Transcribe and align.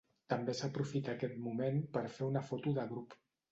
També 0.33 0.55
s'aprofita 0.59 1.11
aquest 1.17 1.37
moment 1.49 1.79
per 1.99 2.05
fer 2.17 2.25
una 2.33 2.45
foto 2.51 2.77
de 2.81 2.91
grup. 2.97 3.19